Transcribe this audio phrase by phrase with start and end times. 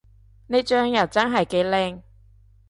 [0.47, 2.01] 呢張又真係幾靚